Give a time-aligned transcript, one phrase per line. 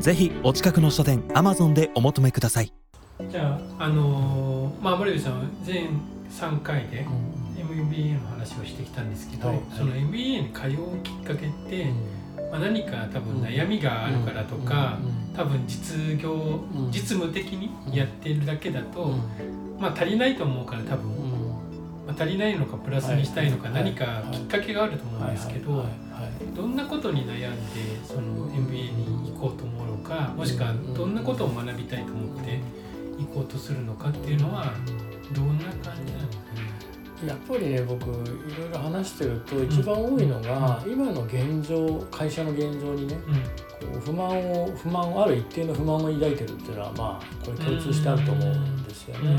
[0.00, 2.72] ぜひお近くの書店アマゾンでお求めください。
[3.28, 7.04] じゃああのーまあ森部さんは全3回で
[7.58, 9.60] MBA の話をしてきたんですけど、はい。
[9.76, 11.86] その MBA に通うきっかけって、
[12.50, 14.98] まあ、何か多分悩みがあるからとか、
[15.34, 16.90] 多分実業、ん。
[16.90, 19.14] 実務的にやってるだけだと、
[19.78, 21.27] まあ足りないと思うから多分、
[22.08, 23.84] まあ、足りないのかプラスにしたいのかはい。
[23.84, 25.84] 何かきっかけがあると思うんですけど、
[26.56, 32.60] どんなことに悩んでその MBA に行こうと思うのかもしくはどんなことを学びたいと思って
[33.18, 34.72] 行こうとするのかっていうのは
[35.32, 36.38] どんな感じなのか
[37.26, 38.14] やっぱりね僕い
[38.56, 43.20] ろいろ話してると一番多いのが、今の現状会社の現状にねな。
[43.78, 49.36] こう不満を不満をある一定の不満を抱いてるっていうのはまあこれ共通してあると思うんですよね。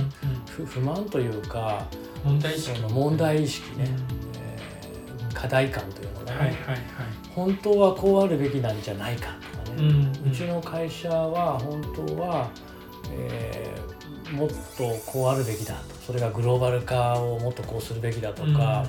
[0.65, 1.85] 不不満というか
[2.23, 2.81] 問題意識。
[2.81, 3.91] 問題意識ね、うん。
[3.91, 6.77] えー課題感というのがね、はいはいはい。
[7.33, 9.35] 本当はこうあるべきなんじゃないか
[9.65, 12.49] とかね、うんうちの会社は本当は、
[13.11, 13.89] えー
[14.35, 14.55] もっと
[15.07, 15.95] こうあるべきだと。
[16.05, 18.85] それがグローバル化をもっとこうするべきだとか、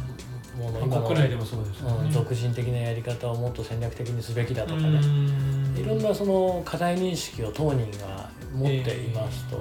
[0.58, 2.10] もうま今のあ国内でもそうですようん、ね。
[2.12, 5.76] 俗人的なやり方をもっと戦略的にすべきだとかうね、ん。
[5.78, 9.60] いろんなその課題認識を当人が持っていますと、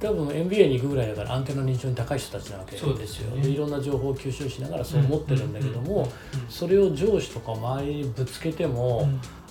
[0.00, 3.42] 多分 MBA に行くぐらいだからアンテナに非常に高い人たちなわけですよですよね。
[3.42, 6.08] でいろんな情報を吸収しながらそう思ってるんだけども、
[6.48, 9.08] それを上司とか周りにぶつけても、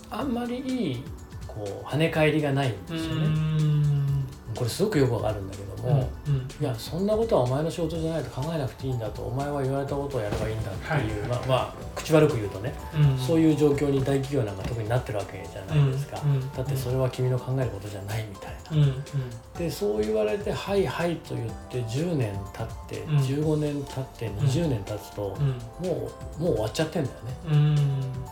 [0.10, 1.04] あんまりいい
[1.48, 3.28] こう跳ね返りがないんうんですよね。
[4.56, 6.10] これすごくよくわかるんだけども、
[6.60, 11.30] いやそんなことはお前の仕事じゃないと考えなくていいんだとお前は言われたことをやればいいんだっていう、はい。
[11.30, 12.74] まあ、まあ口悪く言うとね、
[13.26, 16.20] そういう状況に大企業なんか特になってるわけじゃないですか、
[16.58, 18.78] だってそれは君の考えることじゃないみたいな。
[18.78, 19.04] うんうん。
[19.58, 23.18] でそう言われて「はいはい」と言って10年経ってうん。
[23.18, 25.88] 15年経って20年経つと、うん。
[25.88, 26.10] も
[26.40, 27.34] うもう終わっちゃってんだよね。
[27.52, 27.76] うん。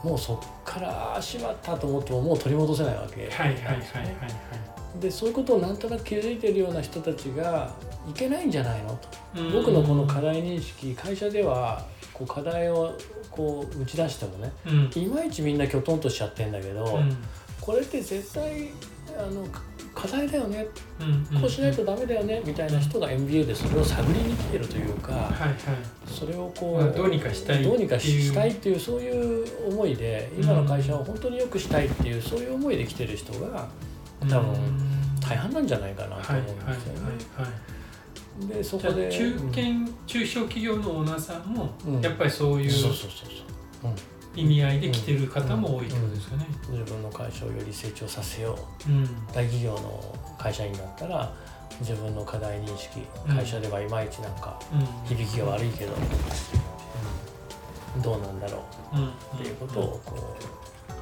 [0.10, 3.16] もうそっからしまったと思ってももう取り戻せないわけ。
[3.18, 3.88] ですよはいはいはいはいね
[4.22, 5.00] はい。
[5.02, 7.72] でそういうことをなんとなく気づいてるような人たちが
[8.10, 8.90] いけないんじゃないの？
[8.90, 8.98] と。
[9.38, 9.52] うん。
[9.54, 12.94] 僕のこの課題認識会社ではこう課題を
[13.30, 14.92] こう打ち出してもねうん。
[14.96, 17.18] いまいちみんなきょとんとしちゃってんだけど、うん。
[17.62, 18.70] これって絶対
[19.20, 19.44] あの
[19.98, 20.68] 課題だよね。
[21.00, 22.42] うんこうしないとダメだよね。
[22.46, 25.56] みたいな人が MBA でそれを探りに来てるというかはいはい。
[26.06, 33.68] それをこうまあどうにかしたいどうにかしたいっっていうそういう思いで今の会社を本当に良くしたいっていうそういう思いで来てる人が
[34.30, 35.20] 多分うん。
[35.20, 37.00] 大半なんじゃないかなとはい思うんはいですよね。
[37.36, 37.52] はいはい
[38.48, 42.02] でそこで中堅、中小企業のオーナーさんも、うん。
[42.02, 43.30] やっぱりそういううんそうそうそう。
[43.82, 43.92] そう、
[44.38, 46.46] 意味合いで来てる方も多いってことですよね。
[46.70, 48.92] うん、自分の会社をより成長させよう。
[48.92, 49.06] うん。
[49.28, 51.34] 大企業の会社員だったら
[51.80, 53.36] 自分の課題認識うん。
[53.36, 55.18] 会社ではいまいちなんかうん。
[55.18, 55.94] 響きが悪いけど、
[57.96, 58.02] うん。
[58.02, 60.44] どうなんだろうんうっていうことをこう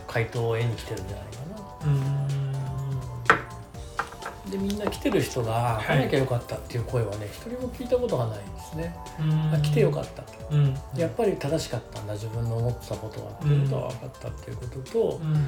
[0.08, 1.92] 回答を得に来てるんじゃないかな。
[1.92, 2.25] うん
[4.50, 6.00] でみんな来てる人がはい。
[6.00, 8.96] 来なきゃよかったっていう声はね一人も聞いたことがないですね。
[9.20, 9.54] うん。
[9.54, 10.34] あ来てよかったと。
[10.52, 10.78] うん。
[10.96, 15.48] やっぱり正しかったんだ自分の思ってたことはっていうことは分かったっていうことと、うん。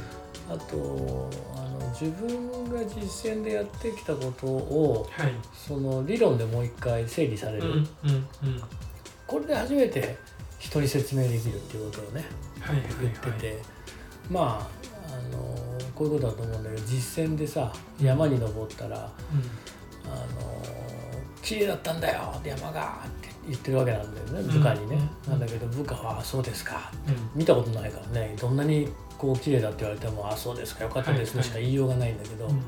[0.50, 5.34] あとあの自分が実践でやってきたことをはい。
[5.54, 7.88] その理論でもう一回整理される、うん
[9.28, 10.18] これで初めて
[10.58, 12.24] 人に説明できるっていうことをね
[12.62, 12.86] はいはい。
[13.02, 13.62] 言ってて、
[14.32, 15.57] まああの
[15.98, 18.98] こういうことだと思うんだけど実践でさ山に登ったら
[20.06, 20.62] 「あの
[21.42, 25.32] 綺麗だったんだよ山が」って言ってるわけなんだよね部下にね、うん。
[25.32, 27.40] なんだけど部下は「そうですか」うん。
[27.40, 28.36] 見たことないからね。
[28.40, 28.88] どんなに
[29.18, 32.62] こう綺麗だって言われても「あそうですかよかったですね」はいしか言いようがないんだけど、うん。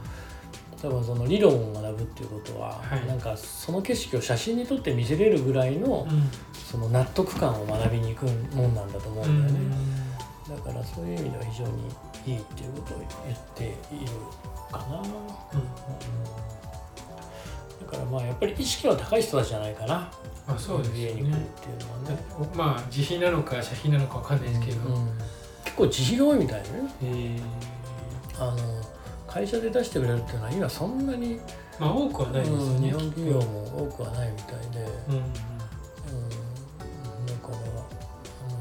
[0.81, 3.05] 多分その理論を学ぶっていうことは、はい。
[3.05, 6.29] なんかその景色を写真に撮って見せれるぐらいの、うん。
[6.69, 8.25] その納得感を学びに行く
[8.55, 9.75] もんなんだと思ううんだよね、
[10.47, 11.71] だからそういう意味では非常に
[12.25, 13.63] いいっていうことを言って
[13.95, 14.11] いる
[14.71, 15.05] かな、うん。
[17.85, 20.11] だからまあやっぱり意識の高い人たちじゃないかな。
[20.47, 20.99] まあそうですね。
[20.99, 22.17] に来るっていうのはね、
[22.55, 25.09] まあ自費なのか社費なのかわかんないですけど、うん
[25.63, 26.67] 結構自費が多いみたいね。
[27.03, 28.43] えー。
[28.43, 28.57] あの
[29.27, 31.39] 会社で出してくれるっていうのは今そんなに、
[31.79, 34.79] まあ多くはないですようん、ね日本企業も多くはないみたいで、
[35.09, 35.21] うんうん。
[35.21, 35.29] うん、
[37.25, 37.57] だから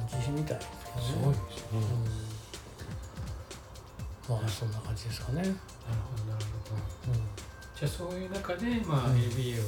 [0.07, 1.03] 自費みたいですよね。
[1.03, 1.79] すごいですね。
[2.23, 2.28] うん
[4.29, 5.43] まあそんな感じですかね。
[5.43, 7.13] なるほどなるほど。
[7.13, 7.17] う
[7.79, 9.17] じゃあそういう中で、まあうん。
[9.17, 9.65] ABA を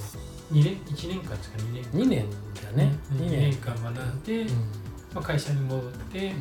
[0.52, 2.30] 2年1年間ですか？2年ん、2年
[2.62, 2.98] だね。
[3.12, 3.40] 2 2年。
[3.50, 3.54] 年。
[3.56, 4.48] 間学んで、うん。
[5.14, 6.36] まあ、会社に戻って、ま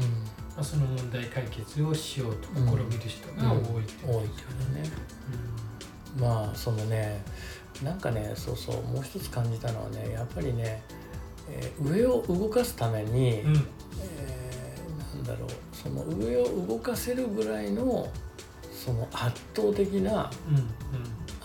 [0.60, 4.46] あ、その問題解決をしようと試みる人が多いといううん多いってい
[4.82, 4.90] うね。
[6.20, 7.24] まあそのね
[7.84, 10.82] なんかねそうそうもう一つ感じたのはねやっぱりね、
[11.50, 13.44] えー上を動かすために、
[15.82, 18.08] その上を動かせるぐらいの
[18.74, 20.30] その圧倒的な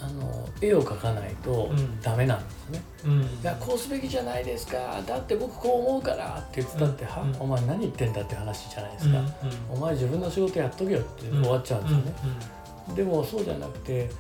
[0.01, 2.01] あの絵を描かないとうん。
[2.01, 2.83] ダメなんですね。
[3.05, 3.13] うん。
[3.13, 5.03] うんいやこうすべきじゃないですか。
[5.07, 7.37] だって僕こう思うからって言ってたって、はうん。
[7.41, 9.33] お前何言ってんだって話じゃないですか、うんうん。
[9.71, 12.13] お前自分の仕事やっとけよって終わっちゃうんですよね、
[12.89, 12.95] うん。
[12.95, 14.11] でもそうじゃなくて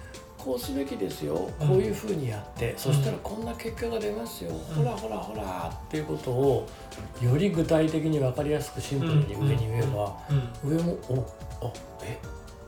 [0.44, 1.48] こうすべきですよ。
[1.60, 1.68] うん。
[1.68, 6.68] こういうふうにやって、そしたらこんな結果が出ますよ、ほらほらほらっていうことを
[7.22, 10.70] より具体的に分かりやすくシンプルに上に言えば、うん。
[10.72, 10.78] うん。
[10.78, 12.18] 上もおあえ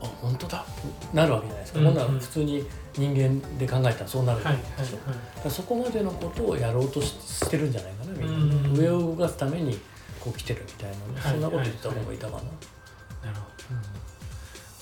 [0.01, 0.65] あ本当だ。
[1.13, 1.95] なるわけじゃないですか、うんこん。
[1.95, 2.65] なの普通に
[2.95, 4.91] 人間で考えたらそうなるでしょ、はいはいはい
[5.35, 8.55] だからそこまでのことをやろうとししてるんじゃないかなみんな。
[8.55, 8.79] ね、うんうん。
[8.79, 9.79] 上を動かすために
[10.19, 13.96] こう来てるみたいなね、はいそんなこと言った方がいいたかな、なるほど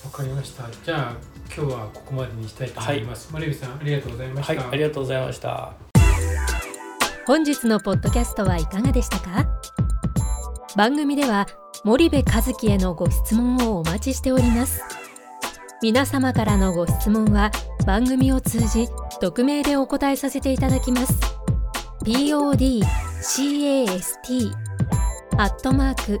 [0.06, 0.64] わかりました。
[0.84, 1.12] じゃあ
[1.54, 5.72] 今日はここまでにしたいと思います、森部さんありがとうございました、はいありがとうございました。
[7.26, 9.46] 本日のポッドキャストはいかがでしたか？
[10.76, 11.46] 番組では
[11.84, 14.80] 森部和樹へのご質問をお待ちしております。
[15.82, 17.50] 皆様からのご質問は
[17.84, 18.88] 番組を通じ
[19.20, 21.12] 匿名でお答えさせていただきます。
[22.04, 24.52] podcast
[25.38, 26.20] アットマーク